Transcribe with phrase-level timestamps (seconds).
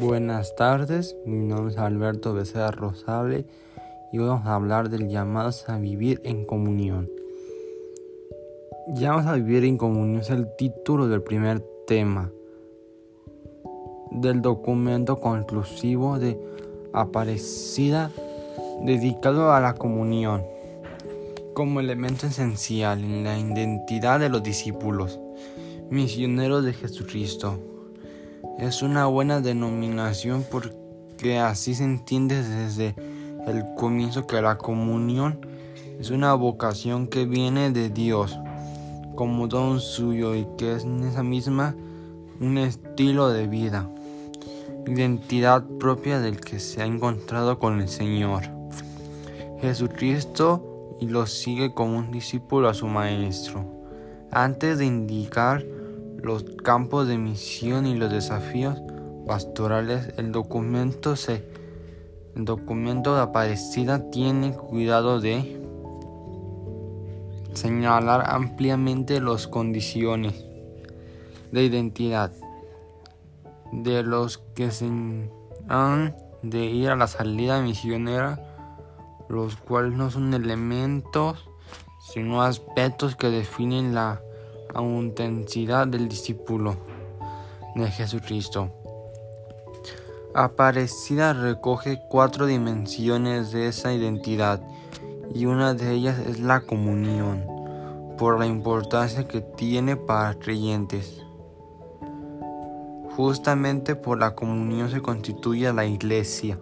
[0.00, 3.44] Buenas tardes, mi nombre es Alberto Becerra Rosable
[4.10, 7.10] y vamos a hablar del llamado a vivir en comunión.
[8.94, 12.32] Llamados a vivir en comunión es el título del primer tema
[14.10, 16.40] del documento conclusivo de
[16.94, 18.10] Aparecida
[18.82, 20.42] dedicado a la comunión
[21.52, 25.20] como elemento esencial en la identidad de los discípulos
[25.90, 27.69] misioneros de Jesucristo.
[28.58, 32.94] Es una buena denominación porque así se entiende desde
[33.46, 35.40] el comienzo que la comunión
[35.98, 38.38] es una vocación que viene de Dios
[39.14, 41.74] como don suyo y que es en esa misma
[42.40, 43.88] un estilo de vida,
[44.86, 48.44] identidad propia del que se ha encontrado con el Señor.
[49.60, 53.64] Jesucristo y lo sigue como un discípulo a su Maestro.
[54.30, 55.64] Antes de indicar
[56.22, 58.80] los campos de misión y los desafíos
[59.26, 61.48] pastorales, el documento se
[62.36, 65.60] el documento de Aparecida tiene cuidado de
[67.54, 70.44] señalar ampliamente las condiciones
[71.50, 72.30] de identidad
[73.72, 74.86] de los que se
[75.68, 78.38] han de ir a la salida misionera,
[79.28, 81.48] los cuales no son elementos,
[82.00, 84.20] sino aspectos que definen la
[84.74, 86.76] autenticidad del discípulo
[87.74, 88.70] de Jesucristo.
[90.34, 94.62] Aparecida recoge cuatro dimensiones de esa identidad
[95.34, 97.44] y una de ellas es la comunión,
[98.16, 101.22] por la importancia que tiene para creyentes.
[103.16, 106.58] Justamente por la comunión se constituye la iglesia.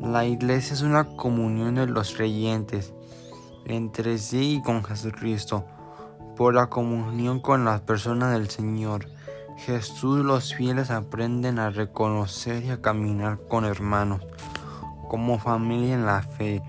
[0.00, 2.92] La iglesia es una comunión de los creyentes
[3.64, 5.64] entre sí y con Jesucristo
[6.38, 9.08] por la comunión con las personas del Señor.
[9.56, 14.22] Jesús los fieles aprenden a reconocer y a caminar con hermanos,
[15.08, 16.62] como familia en la fe,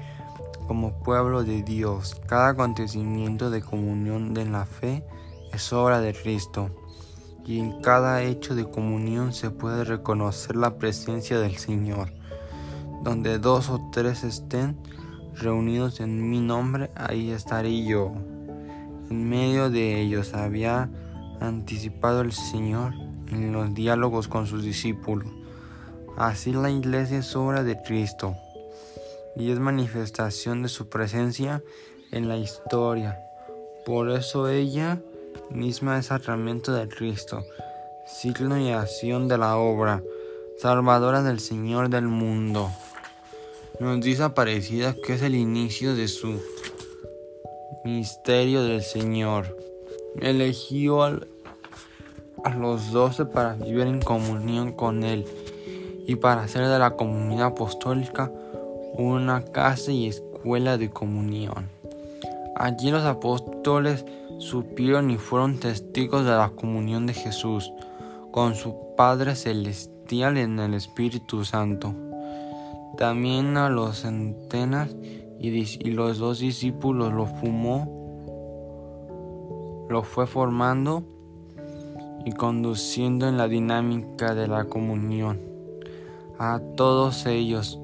[0.68, 2.20] como pueblo de Dios.
[2.26, 5.06] Cada acontecimiento de comunión en la fe
[5.54, 6.72] es obra de Cristo.
[7.46, 12.12] Y en cada hecho de comunión se puede reconocer la presencia del Señor.
[13.04, 14.80] Donde dos o tres estén
[15.36, 18.14] reunidos en mi nombre, ahí estaré yo.
[19.10, 20.90] En medio de ellos había
[21.40, 22.94] anticipado el Señor
[23.32, 25.28] en los diálogos con sus discípulos.
[26.18, 28.36] Así la iglesia es obra de Cristo
[29.36, 31.64] y es manifestación de su presencia
[32.12, 33.20] en la historia.
[33.86, 35.02] Por eso ella
[35.50, 37.44] misma es sacramento de Cristo,
[38.06, 40.04] signo y acción de la obra,
[40.58, 42.70] salvadora del Señor del mundo.
[43.80, 46.42] Nos dice Aparecida que es el inicio de su
[47.84, 49.58] misterio del Señor.
[50.20, 51.20] Eligió a
[52.58, 55.26] los doce para vivir en comunión con Él
[56.08, 58.32] y para hacer de la comunidad apostólica
[58.94, 61.70] una casa y escuela de comunión.
[62.56, 64.06] Allí los apóstoles
[64.40, 67.72] supieron y fueron testigos de la comunión de Jesús
[68.32, 71.94] con su Padre Celestial en el Espíritu Santo.
[72.98, 74.90] También a los centenas
[75.40, 77.88] y, los dos discípulos lo fumó,
[79.90, 81.04] lo fue formando
[82.26, 85.40] y conduciendo en la dinámica de la comunión.
[86.38, 87.80] A todos ellos,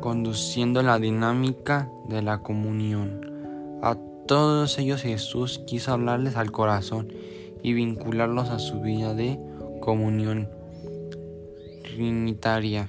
[0.00, 3.26] conduciendo en la dinámica de la comunión.
[3.82, 3.96] A
[4.26, 7.08] todos ellos Jesús quiso hablarles al corazón
[7.62, 9.38] y vincularlos a su vida de
[9.80, 10.48] comunión
[11.82, 12.88] trinitaria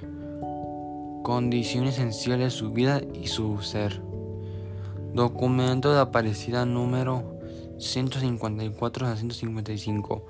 [1.22, 4.02] condición esencial de su vida y su ser.
[5.14, 7.38] Documento de Aparecida número
[7.78, 10.26] 154 a 155.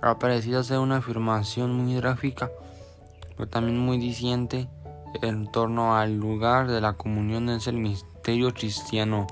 [0.00, 2.50] Aparecida es una afirmación muy gráfica,
[3.36, 4.68] pero también muy diciente
[5.20, 9.26] en torno al lugar de la comunión es el misterio cristiano,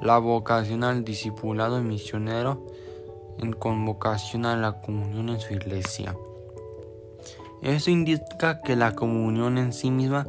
[0.00, 2.66] la vocación al discipulado misionero
[3.38, 6.14] en convocación a la comunión en su iglesia.
[7.64, 10.26] Esto indica que la comunión en sí misma,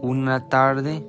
[0.00, 1.06] una tarde,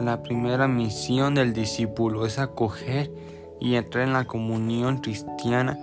[0.00, 3.12] la primera misión del discípulo es acoger
[3.60, 5.78] y entrar en la comunión cristiana,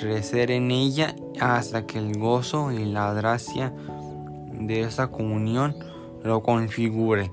[0.00, 3.72] crecer en ella hasta que el gozo y la gracia
[4.50, 5.76] de esa comunión
[6.24, 7.30] lo configure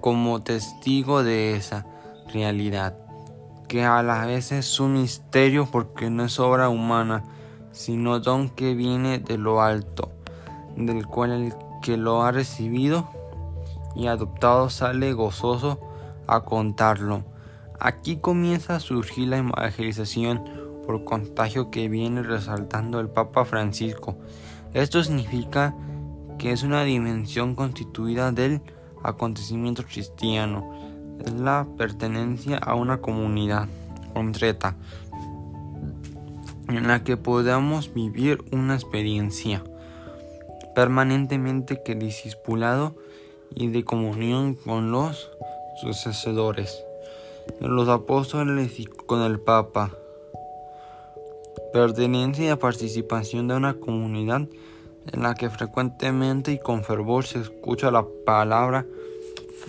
[0.00, 1.84] como testigo de esa
[2.32, 2.96] realidad,
[3.66, 7.24] que a la vez es un misterio porque no es obra humana,
[7.72, 10.10] sino don que viene de lo alto,
[10.76, 13.08] del cual el que lo ha recibido
[13.94, 15.80] y adoptado sale gozoso
[16.26, 17.24] a contarlo.
[17.78, 20.44] Aquí comienza a surgir la evangelización
[20.86, 24.16] por contagio que viene resaltando el Papa Francisco.
[24.74, 25.74] Esto significa
[26.38, 28.60] que es una dimensión constituida del
[29.02, 30.70] acontecimiento cristiano.
[31.24, 33.68] Es la pertenencia a una comunidad
[34.14, 34.76] concreta
[36.76, 39.62] en la que podamos vivir una experiencia
[40.74, 42.94] permanentemente que discipulado
[43.54, 45.30] y de comunión con los
[45.80, 46.84] sucesores
[47.60, 49.90] los apóstoles y con el Papa.
[51.72, 54.48] Pertenencia y participación de una comunidad
[55.12, 58.86] en la que frecuentemente y con fervor se escucha la palabra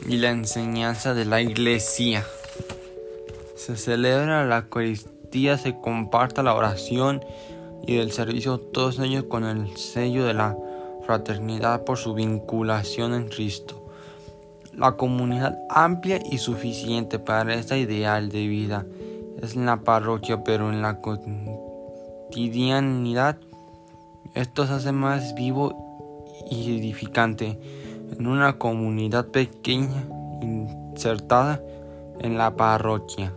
[0.08, 2.26] y la enseñanza de la iglesia.
[3.56, 7.24] Se celebra la Eucaristía, se comparta la oración
[7.88, 10.58] y el servicio todos ellos con el sello de la
[11.06, 13.82] fraternidad por su vinculación en Cristo.
[14.76, 18.86] La comunidad amplia y suficiente para este ideal de vida
[19.42, 23.38] es en la parroquia, pero en la cotidianidad
[24.34, 27.58] esto se hace más vivo y edificante
[28.12, 30.04] en una comunidad pequeña
[30.42, 31.62] insertada
[32.20, 33.32] en la parroquia.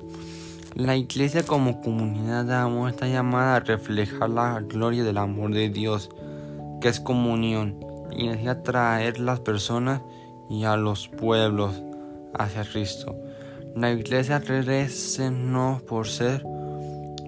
[0.74, 5.68] La iglesia como comunidad de amor está llamada a reflejar la gloria del amor de
[5.68, 6.10] Dios,
[6.80, 7.78] que es comunión,
[8.10, 10.02] y a atraer las personas
[10.50, 11.80] y a los pueblos
[12.36, 13.14] hacia Cristo.
[13.76, 16.44] La iglesia crece no por ser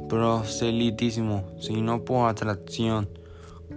[0.09, 3.09] proselitismo, sino por atracción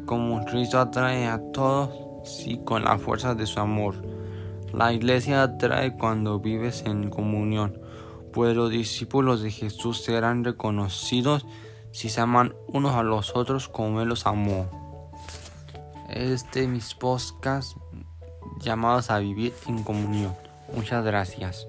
[0.05, 3.93] como Cristo atrae a todos y con la fuerza de su amor.
[4.73, 7.79] La iglesia atrae cuando vives en comunión,
[8.31, 11.45] pues los discípulos de Jesús serán reconocidos
[11.91, 15.11] si se aman unos a los otros como Él los amó.
[16.09, 17.75] Este mis podcasts
[18.59, 20.35] llamados a vivir en comunión.
[20.75, 21.68] Muchas gracias.